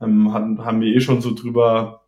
[0.00, 2.04] ähm, haben, haben wir eh schon so drüber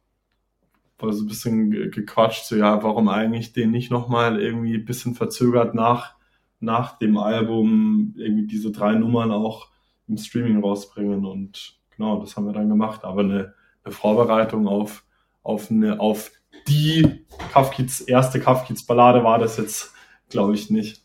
[1.00, 5.74] so ein bisschen gequatscht, so ja, warum eigentlich den nicht nochmal irgendwie ein bisschen verzögert
[5.74, 6.14] nach,
[6.60, 9.71] nach dem Album irgendwie diese drei Nummern auch
[10.12, 15.04] im Streaming rausbringen und genau, das haben wir dann gemacht, aber eine, eine Vorbereitung auf
[15.42, 16.30] auf eine, auf
[16.68, 19.92] die Kafkiz, erste Kafkiz-Ballade war das jetzt,
[20.28, 21.02] glaube ich, nicht.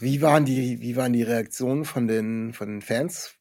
[0.00, 3.34] Wie waren die, wie waren die Reaktionen von den, von den Fans?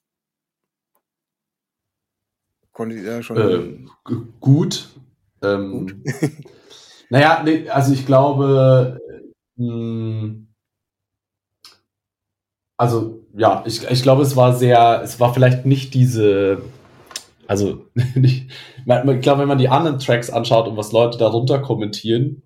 [2.72, 3.38] Konntet ihr schon.
[3.38, 4.90] Äh, gut.
[5.42, 5.96] Ähm, gut.
[7.10, 9.00] naja, nee, also ich glaube,
[9.58, 10.43] mh, hm,
[12.84, 16.62] also ja, ich, ich glaube, es war sehr, es war vielleicht nicht diese
[17.48, 18.48] also ich
[19.22, 22.42] glaube, wenn man die anderen Tracks anschaut und was Leute darunter kommentieren,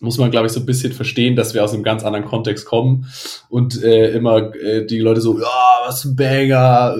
[0.00, 2.66] muss man, glaube ich, so ein bisschen verstehen, dass wir aus einem ganz anderen Kontext
[2.66, 3.06] kommen
[3.48, 6.96] und äh, immer äh, die Leute so, ja, was ein Banger.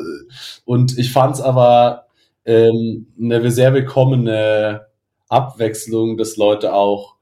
[0.65, 2.07] Und ich fand es aber
[2.45, 4.87] ähm, eine sehr willkommene
[5.29, 7.17] Abwechslung, dass Leute auch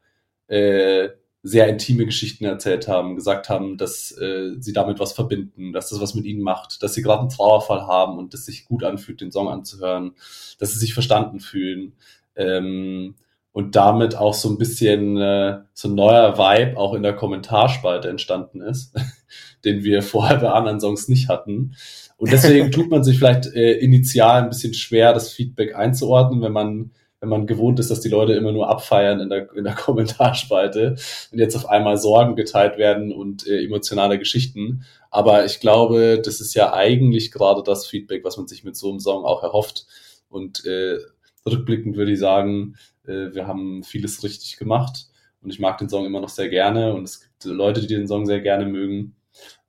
[0.48, 1.08] äh,
[1.46, 6.00] sehr intime Geschichten erzählt haben, gesagt haben, dass äh, sie damit was verbinden, dass das
[6.00, 9.20] was mit ihnen macht, dass sie gerade einen Trauerfall haben und es sich gut anfühlt,
[9.20, 10.12] den Song anzuhören,
[10.58, 11.92] dass sie sich verstanden fühlen.
[12.34, 13.14] Ähm,
[13.52, 18.08] und damit auch so ein bisschen äh, so ein neuer Vibe auch in der Kommentarspalte
[18.08, 18.94] entstanden ist,
[19.64, 21.74] den wir vorher bei anderen Songs nicht hatten.
[22.18, 26.52] Und deswegen tut man sich vielleicht äh, initial ein bisschen schwer, das Feedback einzuordnen, wenn
[26.52, 26.90] man
[27.26, 30.96] wenn man gewohnt ist, dass die Leute immer nur abfeiern in der, in der Kommentarspalte
[31.32, 34.84] und jetzt auf einmal Sorgen geteilt werden und äh, emotionale Geschichten.
[35.10, 38.90] Aber ich glaube, das ist ja eigentlich gerade das Feedback, was man sich mit so
[38.90, 39.86] einem Song auch erhofft.
[40.28, 40.98] Und äh,
[41.44, 45.06] rückblickend würde ich sagen, äh, wir haben vieles richtig gemacht
[45.42, 48.08] und ich mag den Song immer noch sehr gerne und es gibt Leute, die den
[48.08, 49.16] Song sehr gerne mögen.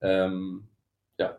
[0.01, 0.63] Ähm,
[1.19, 1.37] ja.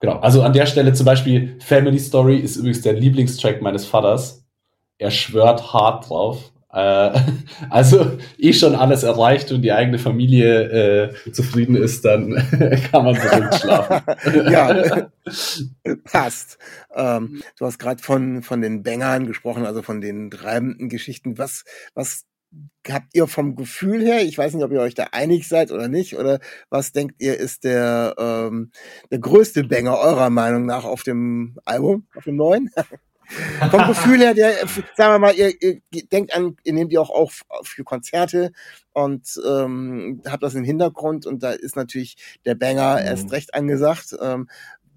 [0.00, 0.18] Genau.
[0.20, 4.45] Also an der Stelle zum Beispiel Family Story ist übrigens der Lieblingstrack meines Vaters.
[4.98, 6.52] Er schwört hart drauf.
[6.76, 7.20] Äh,
[7.70, 12.34] also eh schon alles erreicht und die eigene Familie äh, zufrieden ist, dann
[12.90, 14.02] kann man beruhigt schlafen.
[14.52, 15.08] ja,
[16.04, 16.58] passt.
[16.94, 21.38] Ähm, du hast gerade von von den Bängern gesprochen, also von den treibenden Geschichten.
[21.38, 22.26] Was was
[22.88, 24.22] habt ihr vom Gefühl her?
[24.22, 26.18] Ich weiß nicht, ob ihr euch da einig seid oder nicht.
[26.18, 28.70] Oder was denkt ihr ist der ähm,
[29.10, 32.70] der größte Banger eurer Meinung nach auf dem Album, auf dem neuen?
[33.70, 34.52] Vom Gefühl her, der,
[34.94, 35.80] sagen wir mal, ihr, ihr
[36.12, 38.52] denkt an, ihr nehmt die auch auf für Konzerte
[38.92, 43.06] und ähm, habt das im Hintergrund und da ist natürlich der Banger mhm.
[43.06, 44.16] erst recht angesagt.
[44.20, 44.48] Ähm,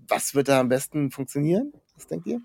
[0.07, 1.73] was wird da am besten funktionieren?
[1.95, 2.41] Was denkt ihr?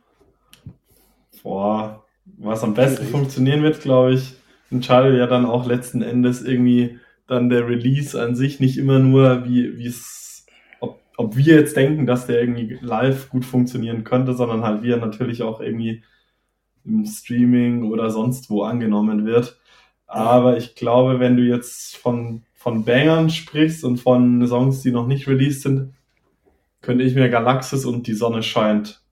[1.43, 2.05] Boah,
[2.39, 4.35] was am besten funktionieren wird, glaube ich,
[4.71, 9.45] entscheidet ja dann auch letzten Endes irgendwie dann der Release an sich, nicht immer nur,
[9.47, 10.24] wie es
[11.17, 14.99] ob wir jetzt denken, dass der irgendwie live gut funktionieren könnte, sondern halt wie er
[14.99, 16.03] natürlich auch irgendwie
[16.85, 19.59] im Streaming oder sonst wo angenommen wird.
[20.07, 25.07] Aber ich glaube, wenn du jetzt von, von Bangern sprichst und von Songs, die noch
[25.07, 25.95] nicht released sind,
[26.83, 29.03] könnte ich mir Galaxis und Die Sonne scheint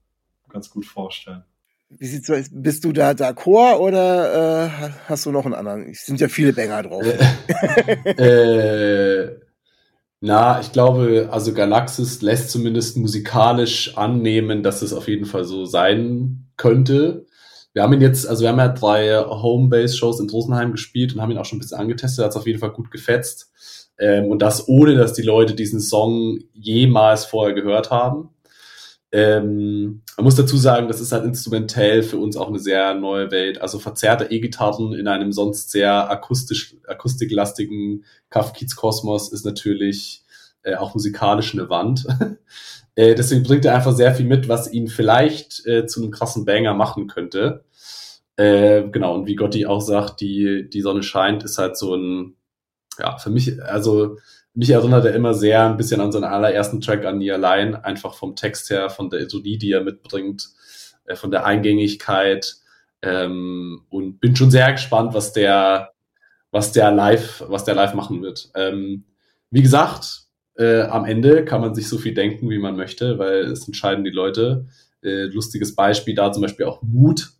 [0.49, 1.43] ganz gut vorstellen.
[1.89, 2.49] Wie sieht's aus?
[2.51, 4.69] Bist du da d'accord oder äh,
[5.07, 5.89] hast du noch einen anderen?
[5.89, 7.05] Es sind ja viele Banger drauf.
[8.05, 9.42] äh,
[10.25, 15.65] na, ich glaube, also Galaxis lässt zumindest musikalisch annehmen, dass es auf jeden Fall so
[15.65, 17.25] sein könnte.
[17.73, 21.31] Wir haben ihn jetzt, also wir haben ja drei Homebase-Shows in Rosenheim gespielt und haben
[21.31, 23.51] ihn auch schon ein bisschen angetestet, hat es auf jeden Fall gut gefetzt.
[23.99, 28.29] Ähm, und das ohne, dass die Leute diesen Song jemals vorher gehört haben.
[29.15, 33.29] Ähm, man muss dazu sagen, das ist halt instrumentell für uns auch eine sehr neue
[33.29, 33.61] Welt.
[33.61, 40.23] Also verzerrte E-Gitarren in einem sonst sehr akustisch, akustiklastigen Kafkiz-Kosmos ist natürlich
[40.63, 42.07] äh, auch musikalisch eine Wand.
[42.95, 46.43] äh, deswegen bringt er einfach sehr viel mit, was ihn vielleicht äh, zu einem krassen
[46.43, 47.65] Banger machen könnte.
[48.35, 52.35] Äh, genau, und wie Gotti auch sagt, die, die Sonne scheint, ist halt so ein,
[52.97, 54.17] ja, für mich, also
[54.53, 58.13] mich erinnert er immer sehr ein bisschen an seinen allerersten Track an Nie allein, einfach
[58.13, 60.49] vom Text her, von der Ironie, die er mitbringt,
[61.05, 62.55] äh, von der Eingängigkeit.
[63.01, 65.91] Ähm, und bin schon sehr gespannt, was der,
[66.51, 68.49] was der live, was der live machen wird.
[68.55, 69.05] Ähm,
[69.49, 70.23] wie gesagt,
[70.55, 74.03] äh, am Ende kann man sich so viel denken, wie man möchte, weil es entscheiden
[74.03, 74.67] die Leute.
[75.01, 77.31] Äh, lustiges Beispiel da zum Beispiel auch Mut,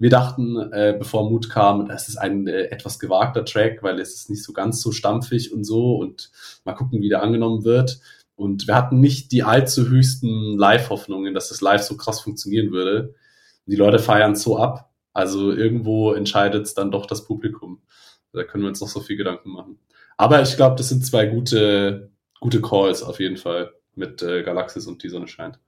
[0.00, 4.14] wir dachten, äh, bevor Mut kam, das ist ein äh, etwas gewagter Track, weil es
[4.14, 6.30] ist nicht so ganz so stampfig und so und
[6.64, 8.00] mal gucken, wie der angenommen wird.
[8.34, 13.14] Und wir hatten nicht die allzu höchsten Live-Hoffnungen, dass das live so krass funktionieren würde.
[13.66, 14.90] Die Leute feiern so ab.
[15.12, 17.82] Also irgendwo entscheidet es dann doch das Publikum.
[18.32, 19.78] Da können wir uns noch so viel Gedanken machen.
[20.16, 22.10] Aber ich glaube, das sind zwei gute,
[22.40, 25.58] gute Calls auf jeden Fall mit äh, Galaxis und die Sonne scheint.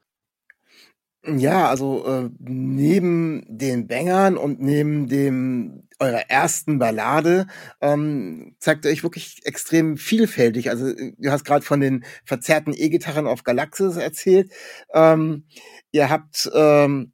[1.25, 7.47] Ja, also äh, neben den Bängern und neben dem eurer ersten Ballade
[7.81, 10.69] ähm, zeigt euch wirklich extrem vielfältig.
[10.69, 14.53] Also du hast gerade von den verzerrten E-Gitarren auf Galaxis erzählt.
[14.93, 15.47] Ähm,
[15.93, 17.13] ihr habt ähm,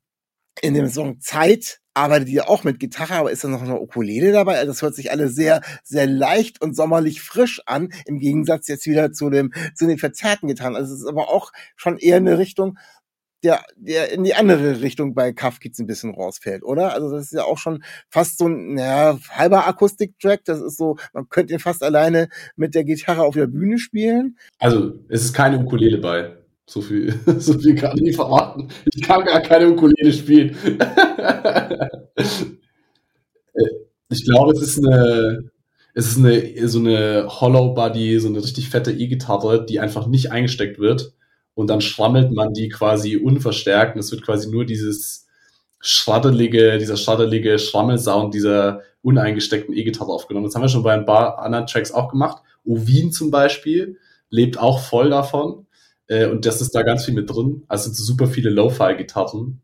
[0.62, 4.32] in dem Song Zeit arbeitet ihr auch mit Gitarre, aber ist da noch eine Ukulele
[4.32, 4.56] dabei?
[4.58, 8.86] Also das hört sich alle sehr, sehr leicht und sommerlich frisch an, im Gegensatz jetzt
[8.86, 10.76] wieder zu dem, zu den verzerrten Gitarren.
[10.76, 12.78] Also es ist aber auch schon eher eine Richtung,
[13.44, 16.92] der, der in die andere Richtung bei Kafkiz ein bisschen rausfällt, oder?
[16.92, 20.44] Also das ist ja auch schon fast so ein naja, halber Akustik-Track.
[20.44, 24.38] Das ist so, man könnte ihn fast alleine mit der Gitarre auf der Bühne spielen.
[24.58, 26.36] Also es ist keine Ukulele bei.
[26.66, 28.68] So viel, so viel kann ich verraten.
[28.92, 30.56] Ich kann gar keine Ukulele spielen.
[34.10, 35.50] Ich glaube, es ist eine,
[35.94, 40.32] es ist eine, so eine Hollow Body, so eine richtig fette E-Gitarre, die einfach nicht
[40.32, 41.12] eingesteckt wird.
[41.58, 43.96] Und dann schrammelt man die quasi unverstärkt.
[43.96, 45.26] Und es wird quasi nur dieses
[45.80, 50.46] schraddelige, dieser schraddelige Schrammelsound dieser uneingesteckten E-Gitarre aufgenommen.
[50.46, 52.44] Das haben wir schon bei ein paar anderen Tracks auch gemacht.
[52.64, 53.98] Ovin zum Beispiel
[54.30, 55.66] lebt auch voll davon.
[56.06, 57.64] Äh, und das ist da ganz viel mit drin.
[57.66, 59.60] Also sind super viele Lo-Fi-Gitarren.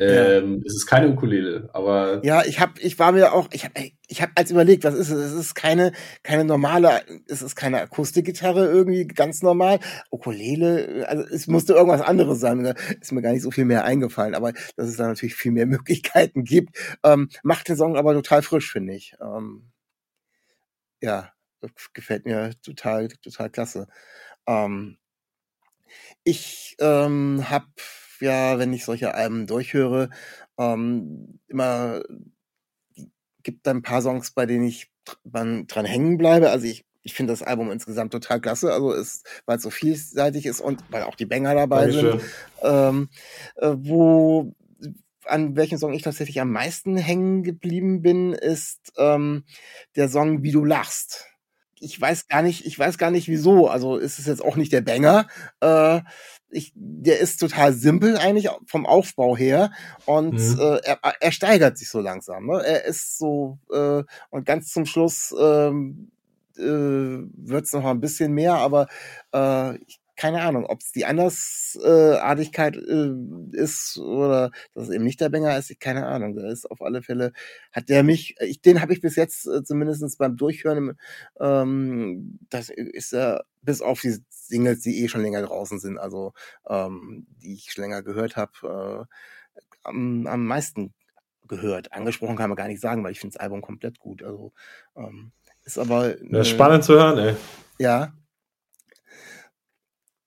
[0.00, 0.62] Ähm, ja.
[0.66, 2.20] Es ist keine Ukulele, aber.
[2.24, 3.74] Ja, ich habe, ich war mir auch, ich habe,
[4.08, 5.32] ich habe als überlegt, was ist es?
[5.32, 5.92] Es ist keine,
[6.24, 9.78] keine normale, es ist keine Akustikgitarre irgendwie ganz normal.
[10.10, 12.64] Ukulele, also es musste irgendwas anderes sein.
[12.64, 15.52] Da ist mir gar nicht so viel mehr eingefallen, aber dass es da natürlich viel
[15.52, 19.14] mehr Möglichkeiten gibt, ähm, macht den Song aber total frisch, finde ich.
[19.20, 19.70] Ähm,
[21.00, 21.32] ja,
[21.92, 23.86] gefällt mir total, total klasse.
[24.46, 24.98] Ähm,
[26.24, 27.66] ich ähm, habe
[28.24, 30.10] ja, wenn ich solche Alben durchhöre,
[30.58, 32.02] ähm, immer
[33.42, 34.90] gibt dann ein paar Songs, bei denen ich
[35.24, 36.50] dran, dran hängen bleibe.
[36.50, 40.46] Also ich, ich finde das Album insgesamt total klasse, also ist, weil es so vielseitig
[40.46, 42.18] ist und weil auch die Banger dabei Dankeschön.
[42.18, 42.30] sind.
[42.62, 43.08] Ähm,
[43.56, 44.54] äh, wo
[45.26, 49.44] an welchen Song ich tatsächlich am meisten hängen geblieben bin, ist ähm,
[49.96, 51.26] der Song Wie du lachst
[51.80, 53.68] ich weiß gar nicht, ich weiß gar nicht wieso.
[53.68, 55.26] Also ist es jetzt auch nicht der Banger.
[55.60, 56.00] Äh,
[56.50, 59.72] ich, der ist total simpel eigentlich vom Aufbau her
[60.06, 60.60] und mhm.
[60.60, 62.46] äh, er, er steigert sich so langsam.
[62.46, 62.62] Ne?
[62.64, 66.10] Er ist so äh, und ganz zum Schluss ähm,
[66.56, 68.86] äh, wird es noch mal ein bisschen mehr, aber
[69.34, 73.12] äh, ich keine Ahnung, ob es die Andersartigkeit äh,
[73.52, 76.36] ist oder dass es eben nicht der Banger ist, keine Ahnung.
[76.36, 77.32] Der ist auf alle Fälle,
[77.72, 80.98] hat der mich, ich, den habe ich bis jetzt äh, zumindest beim Durchhören,
[81.40, 85.98] ähm, das ist er, äh, bis auf die Singles, die eh schon länger draußen sind,
[85.98, 86.32] also
[86.68, 89.08] ähm, die ich schon länger gehört habe,
[89.56, 90.94] äh, am, am meisten
[91.48, 91.92] gehört.
[91.92, 94.22] Angesprochen kann man gar nicht sagen, weil ich finde das Album komplett gut.
[94.22, 94.52] Also
[94.96, 95.32] ähm,
[95.64, 96.20] ist aber.
[96.20, 97.36] Äh, spannend zu hören, ey.
[97.78, 98.12] Ja,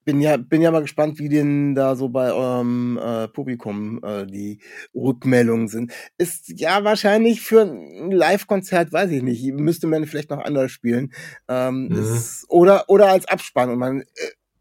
[0.08, 4.26] bin ja, bin ja mal gespannt, wie denn da so bei eurem äh, Publikum äh,
[4.26, 4.62] die
[4.96, 5.91] Rückmeldungen sind.
[6.17, 11.12] Ist ja wahrscheinlich für ein Live-Konzert, weiß ich nicht, müsste man vielleicht noch anders spielen.
[11.50, 12.00] Ähm, mhm.
[12.00, 14.06] ist, oder, oder als Abspann und man äh,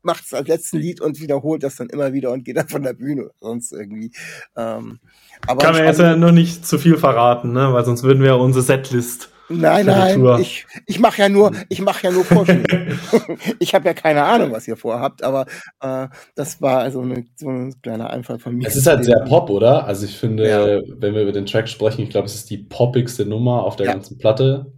[0.02, 2.82] macht es als letzten Lied und wiederholt das dann immer wieder und geht dann von
[2.82, 4.10] der Bühne sonst irgendwie.
[4.56, 4.98] Ähm,
[5.46, 7.72] aber Kann man jetzt ja noch nicht zu viel verraten, ne?
[7.72, 12.04] weil sonst würden wir unsere Setlist Nein, nein, ich, ich mache ja nur, ich mache
[12.04, 12.98] ja nur Vorschläge.
[13.58, 15.46] ich habe ja keine Ahnung, was ihr vorhabt, aber
[15.80, 18.66] äh, das war also eine, so ein kleiner Einfall von mir.
[18.66, 19.86] Es ist halt sehr Pop, oder?
[19.86, 20.80] Also ich finde, ja.
[20.98, 23.86] wenn wir über den Track sprechen, ich glaube, es ist die poppigste Nummer auf der
[23.86, 23.92] ja.
[23.92, 24.72] ganzen Platte.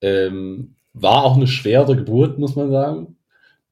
[0.00, 3.15] Ähm, war auch eine schwere Geburt, muss man sagen.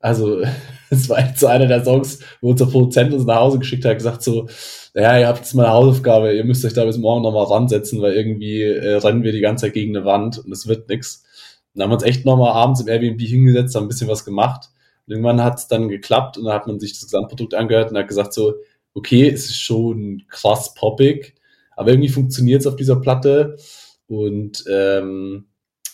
[0.05, 0.43] Also
[0.91, 3.97] es war jetzt so einer der Songs, wo unser Produzent uns nach Hause geschickt hat,
[3.97, 4.49] gesagt so,
[4.95, 8.03] ja, ihr habt jetzt mal eine Hausaufgabe, ihr müsst euch da bis morgen nochmal ransetzen,
[8.03, 11.25] weil irgendwie äh, rennen wir die ganze Zeit gegen eine Wand und es wird nix.
[11.73, 14.27] Und dann haben wir uns echt nochmal abends im Airbnb hingesetzt, haben ein bisschen was
[14.27, 14.69] gemacht.
[15.07, 17.97] Und irgendwann hat es dann geklappt und dann hat man sich das Gesamtprodukt angehört und
[17.97, 18.55] hat gesagt so,
[18.93, 21.35] okay, es ist schon krass poppig,
[21.77, 23.57] aber irgendwie funktioniert es auf dieser Platte
[24.07, 25.47] und ähm,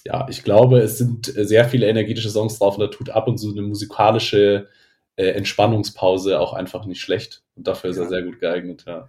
[0.05, 3.39] ja, ich glaube, es sind sehr viele energetische Songs drauf und da tut ab und
[3.39, 4.69] zu eine musikalische
[5.17, 7.43] äh, Entspannungspause auch einfach nicht schlecht.
[7.57, 8.05] Und dafür ist ja.
[8.05, 9.09] er sehr gut geeignet, ja.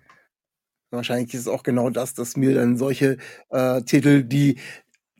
[0.91, 3.17] Wahrscheinlich ist es auch genau das, dass mir dann solche
[3.49, 4.59] äh, Titel, die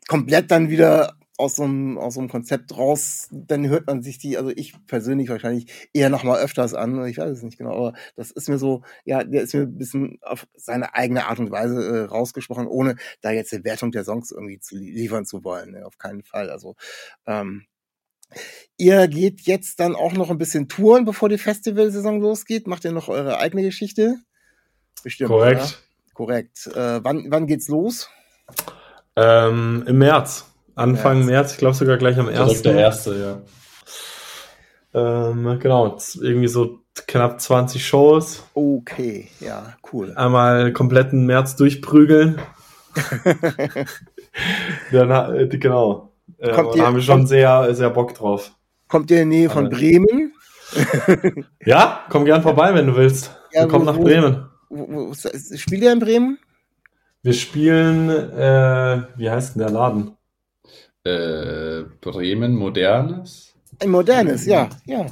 [0.06, 4.18] komplett dann wieder aus so, einem, aus so einem Konzept raus, dann hört man sich
[4.18, 7.74] die, also ich persönlich wahrscheinlich eher noch mal öfters an, ich weiß es nicht genau,
[7.74, 11.38] aber das ist mir so, ja, der ist mir ein bisschen auf seine eigene Art
[11.38, 15.42] und Weise äh, rausgesprochen, ohne da jetzt eine Wertung der Songs irgendwie zu liefern zu
[15.42, 16.50] wollen, ne, auf keinen Fall.
[16.50, 16.76] Also
[17.26, 17.66] ähm,
[18.78, 22.66] Ihr geht jetzt dann auch noch ein bisschen touren, bevor die Festivalsaison losgeht.
[22.66, 24.16] Macht ihr noch eure eigene Geschichte?
[25.02, 25.28] Bestimmt.
[25.28, 25.60] Korrekt.
[25.60, 25.70] Oder?
[26.14, 26.66] Korrekt.
[26.68, 28.08] Äh, wann, wann geht's los?
[29.16, 30.51] Ähm, Im März.
[30.74, 32.62] Anfang März, März ich glaube sogar gleich am 1.
[32.62, 33.40] Der erste, ja.
[34.94, 38.44] Ähm, genau, irgendwie so knapp 20 Shows.
[38.54, 40.12] Okay, ja, cool.
[40.16, 42.40] Einmal kompletten März durchprügeln.
[44.92, 46.12] Dann, äh, genau.
[46.38, 48.52] Äh, kommt da haben wir schon kommt, sehr, sehr Bock drauf.
[48.88, 50.34] Kommt ihr in der Nähe von Aber, Bremen?
[51.64, 53.34] ja, komm gern vorbei, wenn du willst.
[53.52, 54.48] Ja, komm nach Bremen.
[54.68, 56.38] Wo, wo, spielt ihr in Bremen?
[57.22, 60.16] Wir spielen, äh, wie heißt denn der Laden?
[61.04, 63.54] Äh, Bremen Modernes?
[63.80, 65.06] Ein Modernes, ja, ja.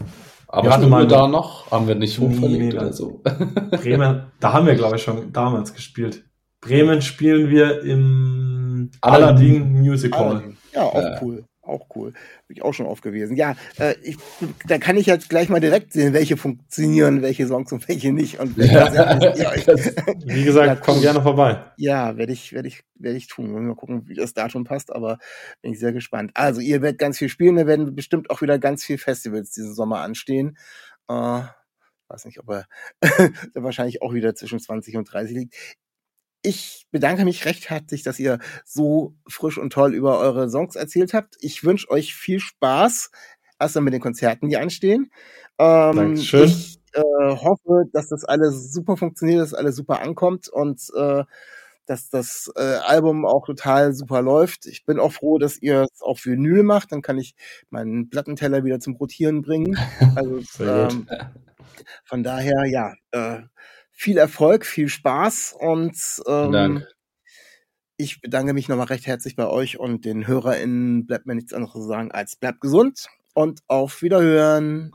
[0.47, 1.71] Aber haben wir da noch?
[1.71, 3.21] Haben wir nicht hochverlegt nee, oder so?
[3.71, 6.25] Bremen, da haben wir, glaube ich, schon damals gespielt.
[6.61, 10.55] Bremen spielen wir im Aladdin, Aladdin Music Hall.
[10.73, 11.45] Ja, auch äh, cool.
[11.71, 12.13] Auch cool.
[12.49, 13.37] Bin ich auch schon oft gewesen.
[13.37, 14.17] Ja, äh, ich,
[14.67, 18.41] da kann ich jetzt gleich mal direkt sehen, welche funktionieren, welche Songs und welche nicht.
[18.41, 19.55] Und welche ja.
[20.25, 21.65] Wie gesagt, ja, komm gerne vorbei.
[21.77, 23.53] Ja, werde ich, werde ich, werde ich tun.
[23.53, 25.19] Mal gucken, wie das Datum passt, aber
[25.63, 26.33] bin ich sehr gespannt.
[26.35, 29.73] Also, ihr werdet ganz viel spielen, da werden bestimmt auch wieder ganz viele Festivals diesen
[29.73, 30.59] Sommer anstehen.
[31.09, 31.43] Äh,
[32.09, 32.67] weiß nicht, ob er
[33.55, 35.55] wahrscheinlich auch wieder zwischen 20 und 30 liegt
[36.43, 41.15] ich bedanke mich recht herzlich, dass ihr so frisch und toll über eure Songs erzählt
[41.15, 41.37] habt.
[41.41, 43.11] Ich wünsche euch viel Spaß,
[43.59, 45.11] erst einmal mit den Konzerten, die anstehen.
[45.59, 46.45] Ähm, Dankeschön.
[46.45, 51.25] Ich äh, hoffe, dass das alles super funktioniert, dass alles super ankommt und äh,
[51.87, 54.67] dass das äh, Album auch total super läuft.
[54.67, 56.93] Ich bin auch froh, dass ihr es auf Vinyl macht.
[56.93, 57.35] Dann kann ich
[57.69, 59.77] meinen Plattenteller wieder zum Rotieren bringen.
[60.17, 61.09] Also ähm,
[62.05, 63.43] von daher, ja, äh,
[64.01, 65.93] viel Erfolg, viel Spaß und
[66.27, 66.89] ähm, Dank.
[67.99, 71.07] ich bedanke mich nochmal recht herzlich bei euch und den HörerInnen.
[71.07, 74.93] Bleibt mir nichts anderes zu sagen als bleibt gesund und auf Wiederhören.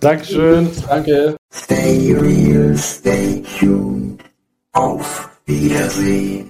[0.00, 0.70] Dankeschön.
[0.88, 1.36] Danke.
[1.52, 4.24] Stay real, stay tuned.
[4.72, 6.49] Auf Wiedersehen.